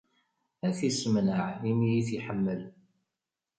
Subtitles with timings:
[0.67, 2.61] Ad t-issemneɛ, imi i t-iḥemmel!